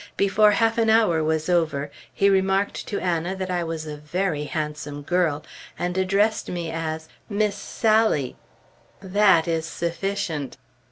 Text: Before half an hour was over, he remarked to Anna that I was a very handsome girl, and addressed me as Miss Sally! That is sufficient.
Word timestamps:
Before 0.17 0.53
half 0.53 0.79
an 0.79 0.89
hour 0.89 1.23
was 1.23 1.47
over, 1.47 1.91
he 2.11 2.27
remarked 2.27 2.87
to 2.87 2.99
Anna 2.99 3.35
that 3.35 3.51
I 3.51 3.63
was 3.63 3.85
a 3.85 3.97
very 3.97 4.45
handsome 4.45 5.03
girl, 5.03 5.43
and 5.77 5.95
addressed 5.95 6.49
me 6.49 6.71
as 6.71 7.07
Miss 7.29 7.55
Sally! 7.55 8.35
That 8.99 9.47
is 9.47 9.67
sufficient. 9.67 10.57